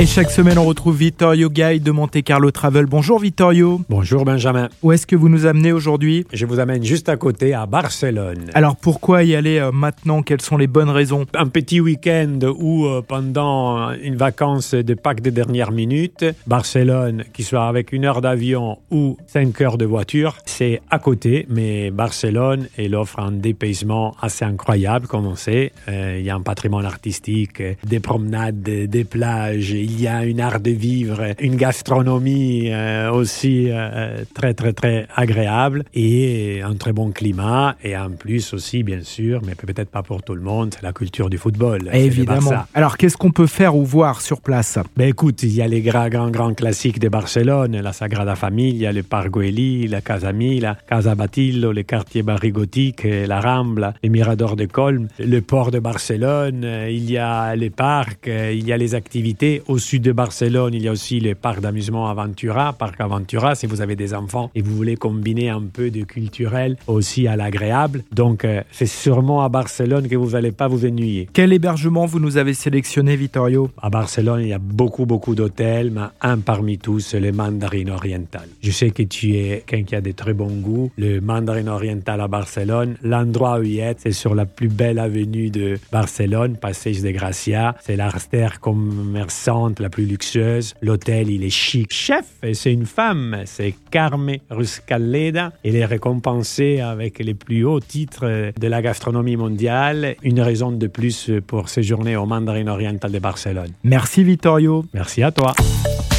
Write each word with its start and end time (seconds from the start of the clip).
Et 0.00 0.06
chaque 0.06 0.30
semaine, 0.30 0.58
on 0.58 0.64
retrouve 0.64 0.96
Vittorio 0.96 1.50
Guide 1.50 1.82
de 1.82 1.90
Monte 1.90 2.22
Carlo 2.22 2.52
Travel. 2.52 2.86
Bonjour 2.86 3.18
Vittorio. 3.18 3.80
Bonjour 3.88 4.24
Benjamin. 4.24 4.68
Où 4.80 4.92
est-ce 4.92 5.08
que 5.08 5.16
vous 5.16 5.28
nous 5.28 5.44
amenez 5.44 5.72
aujourd'hui? 5.72 6.24
Je 6.32 6.46
vous 6.46 6.60
amène 6.60 6.84
juste 6.84 7.08
à 7.08 7.16
côté, 7.16 7.52
à 7.52 7.66
Barcelone. 7.66 8.44
Alors 8.54 8.76
pourquoi 8.76 9.24
y 9.24 9.34
aller 9.34 9.58
euh, 9.58 9.72
maintenant? 9.72 10.22
Quelles 10.22 10.40
sont 10.40 10.56
les 10.56 10.68
bonnes 10.68 10.88
raisons? 10.88 11.26
Un 11.34 11.48
petit 11.48 11.80
week-end 11.80 12.38
où 12.60 12.86
euh, 12.86 13.02
pendant 13.02 13.90
une 13.90 14.14
vacance 14.14 14.72
de 14.72 14.94
Pâques 14.94 15.20
de 15.20 15.30
dernière 15.30 15.72
minute, 15.72 16.24
Barcelone, 16.46 17.24
qui 17.32 17.42
soit 17.42 17.66
avec 17.66 17.90
une 17.90 18.04
heure 18.04 18.20
d'avion 18.20 18.78
ou 18.92 19.16
cinq 19.26 19.60
heures 19.60 19.78
de 19.78 19.84
voiture, 19.84 20.36
c'est 20.44 20.80
à 20.92 21.00
côté, 21.00 21.44
mais 21.50 21.90
Barcelone, 21.90 22.68
elle 22.76 22.94
offre 22.94 23.18
un 23.18 23.32
dépaysement 23.32 24.14
assez 24.22 24.44
incroyable, 24.44 25.08
comme 25.08 25.26
on 25.26 25.34
sait. 25.34 25.72
Euh, 25.88 26.18
il 26.20 26.24
y 26.24 26.30
a 26.30 26.36
un 26.36 26.42
patrimoine 26.42 26.86
artistique, 26.86 27.60
des 27.84 27.98
promenades, 27.98 28.62
des 28.62 29.04
plages, 29.04 29.72
il 29.88 30.00
y 30.00 30.06
a 30.06 30.24
une 30.24 30.40
art 30.40 30.60
de 30.60 30.70
vivre, 30.70 31.34
une 31.40 31.56
gastronomie 31.56 32.70
euh, 32.70 33.10
aussi 33.10 33.68
euh, 33.68 34.24
très 34.34 34.54
très 34.54 34.72
très 34.72 35.06
agréable 35.16 35.84
et 35.94 36.60
un 36.62 36.74
très 36.74 36.92
bon 36.92 37.10
climat 37.10 37.76
et 37.82 37.96
en 37.96 38.10
plus 38.10 38.52
aussi 38.52 38.82
bien 38.82 39.02
sûr, 39.02 39.40
mais 39.46 39.54
peut-être 39.54 39.90
pas 39.90 40.02
pour 40.02 40.22
tout 40.22 40.34
le 40.34 40.42
monde, 40.42 40.74
c'est 40.74 40.82
la 40.82 40.92
culture 40.92 41.30
du 41.30 41.38
football. 41.38 41.90
Évidemment. 41.92 42.64
Alors 42.74 42.96
qu'est-ce 42.96 43.16
qu'on 43.16 43.30
peut 43.30 43.46
faire 43.46 43.76
ou 43.76 43.84
voir 43.84 44.20
sur 44.20 44.40
place? 44.40 44.78
Ben 44.96 45.08
écoute, 45.08 45.42
il 45.42 45.52
y 45.52 45.62
a 45.62 45.68
les 45.68 45.80
grands, 45.80 46.08
grands, 46.08 46.30
grands 46.30 46.54
classiques 46.54 46.98
de 46.98 47.08
Barcelone, 47.08 47.80
la 47.80 47.92
Sagrada 47.92 48.36
Familia, 48.36 48.92
le 48.92 49.02
Parc 49.02 49.30
Güell, 49.30 49.90
la 49.90 50.00
Casa 50.00 50.32
Mila, 50.32 50.76
Casa 50.88 51.14
Batillo, 51.14 51.72
les 51.72 51.84
quartiers 51.84 52.22
barrigotiques, 52.22 53.04
la 53.04 53.40
Rambla, 53.40 53.94
les 54.02 54.08
Miradors 54.08 54.56
de 54.56 54.66
Colm, 54.66 55.08
le 55.18 55.40
port 55.40 55.70
de 55.70 55.78
Barcelone, 55.78 56.62
euh, 56.64 56.90
il 56.90 57.10
y 57.10 57.18
a 57.18 57.54
les 57.56 57.70
parcs, 57.70 58.28
euh, 58.28 58.52
il 58.52 58.66
y 58.66 58.72
a 58.72 58.76
les 58.76 58.94
activités. 58.94 59.62
Au 59.78 59.80
sud 59.80 60.02
de 60.02 60.10
Barcelone, 60.10 60.74
il 60.74 60.82
y 60.82 60.88
a 60.88 60.90
aussi 60.90 61.20
le 61.20 61.36
parc 61.36 61.60
d'amusement 61.60 62.08
Aventura, 62.08 62.72
Parc 62.72 63.00
Aventura, 63.00 63.54
si 63.54 63.68
vous 63.68 63.80
avez 63.80 63.94
des 63.94 64.12
enfants 64.12 64.50
et 64.56 64.60
vous 64.60 64.74
voulez 64.74 64.96
combiner 64.96 65.50
un 65.50 65.62
peu 65.62 65.92
de 65.92 66.02
culturel 66.02 66.76
aussi 66.88 67.28
à 67.28 67.36
l'agréable. 67.36 68.02
Donc, 68.10 68.44
euh, 68.44 68.64
c'est 68.72 68.86
sûrement 68.86 69.44
à 69.44 69.48
Barcelone 69.48 70.08
que 70.08 70.16
vous 70.16 70.30
n'allez 70.30 70.50
pas 70.50 70.66
vous 70.66 70.84
ennuyer. 70.84 71.28
Quel 71.32 71.52
hébergement 71.52 72.06
vous 72.06 72.18
nous 72.18 72.38
avez 72.38 72.54
sélectionné, 72.54 73.14
Vittorio? 73.14 73.70
À 73.80 73.88
Barcelone, 73.88 74.40
il 74.40 74.48
y 74.48 74.52
a 74.52 74.58
beaucoup, 74.58 75.06
beaucoup 75.06 75.36
d'hôtels, 75.36 75.92
mais 75.92 76.08
un 76.22 76.38
parmi 76.38 76.78
tous, 76.78 77.14
le 77.14 77.30
Mandarin 77.30 77.86
Oriental. 77.92 78.48
Je 78.60 78.72
sais 78.72 78.90
que 78.90 79.04
tu 79.04 79.36
es 79.36 79.62
quelqu'un 79.64 79.84
qui 79.84 79.94
a 79.94 80.00
de 80.00 80.10
très 80.10 80.34
bons 80.34 80.60
goûts. 80.60 80.90
Le 80.98 81.20
Mandarin 81.20 81.68
Oriental 81.68 82.20
à 82.20 82.26
Barcelone, 82.26 82.96
l'endroit 83.04 83.60
où 83.60 83.62
il 83.62 83.78
est, 83.78 84.00
c'est 84.00 84.10
sur 84.10 84.34
la 84.34 84.44
plus 84.44 84.66
belle 84.66 84.98
avenue 84.98 85.50
de 85.50 85.78
Barcelone, 85.92 86.56
Passeig 86.56 87.00
de 87.00 87.12
Gracia. 87.12 87.76
C'est 87.80 87.94
l'artère 87.94 88.58
commerçante 88.58 89.67
la 89.78 89.88
plus 89.90 90.06
luxueuse. 90.06 90.74
L'hôtel, 90.82 91.30
il 91.30 91.44
est 91.44 91.50
chic. 91.50 91.92
Chef, 91.92 92.24
et 92.42 92.54
c'est 92.54 92.72
une 92.72 92.86
femme, 92.86 93.42
c'est 93.44 93.74
Carme 93.90 94.32
Ruscalleda. 94.50 95.52
Elle 95.64 95.76
est 95.76 95.84
récompensée 95.84 96.80
avec 96.80 97.18
les 97.18 97.34
plus 97.34 97.64
hauts 97.64 97.80
titres 97.80 98.52
de 98.58 98.66
la 98.66 98.82
gastronomie 98.82 99.36
mondiale. 99.36 100.16
Une 100.22 100.40
raison 100.40 100.72
de 100.72 100.86
plus 100.86 101.30
pour 101.46 101.68
séjourner 101.68 102.16
au 102.16 102.26
Mandarin 102.26 102.66
Oriental 102.68 103.12
de 103.12 103.18
Barcelone. 103.18 103.70
Merci 103.84 104.24
Vittorio. 104.24 104.84
Merci 104.94 105.22
à 105.22 105.30
toi. 105.30 105.54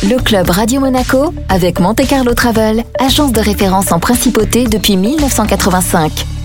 Le 0.04 0.18
club 0.22 0.50
Radio 0.50 0.80
Monaco 0.80 1.34
avec 1.50 1.80
Monte 1.80 2.08
Carlo 2.08 2.34
Travel, 2.34 2.84
agence 3.00 3.34
de 3.34 3.42
référence 3.42 3.92
en 3.92 4.00
principauté 4.00 4.66
depuis 4.66 4.96
1985. 4.96 6.39